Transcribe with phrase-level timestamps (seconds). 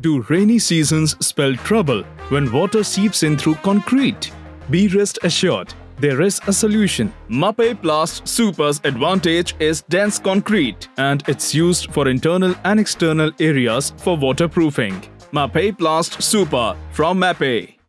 [0.00, 4.30] Do rainy seasons spell trouble when water seeps in through concrete?
[4.70, 7.12] Be rest assured, there is a solution.
[7.28, 13.92] Mape Plast Super's advantage is dense concrete and it's used for internal and external areas
[13.96, 15.02] for waterproofing.
[15.32, 17.74] Mape Plast Super from Mapei.